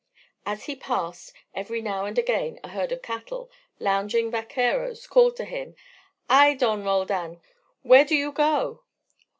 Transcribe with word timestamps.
As 0.47 0.65
he 0.65 0.75
passed, 0.75 1.31
every 1.53 1.79
now 1.79 2.05
and 2.05 2.17
again, 2.17 2.59
a 2.63 2.69
herd 2.69 2.91
of 2.91 3.03
cattle, 3.03 3.51
lounging 3.79 4.31
vaqueros 4.31 5.05
called 5.05 5.35
to 5.37 5.45
him: 5.45 5.75
"Ay, 6.27 6.55
Don 6.55 6.83
Roldan, 6.83 7.39
where 7.83 8.03
do 8.03 8.15
you 8.15 8.31
go?" 8.31 8.81